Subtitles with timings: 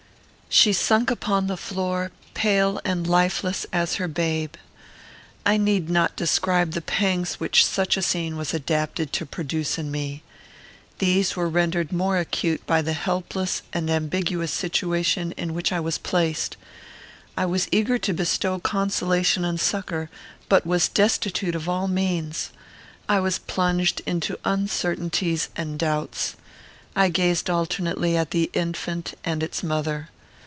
[0.53, 4.55] She sunk upon the floor, pale and lifeless as her babe.
[5.45, 9.89] I need not describe the pangs which such a scene was adapted to produce in
[9.89, 10.23] me.
[10.99, 15.97] These were rendered more acute by the helpless and ambiguous situation in which I was
[15.97, 16.57] placed.
[17.37, 20.09] I was eager to bestow consolation and succour,
[20.49, 22.51] but was destitute of all means.
[23.07, 26.35] I was plunged into uncertainties and doubts.
[26.93, 30.09] I gazed alternately at the infant and its mother.